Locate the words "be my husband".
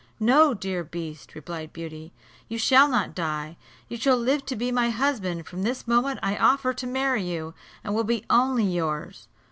4.55-5.45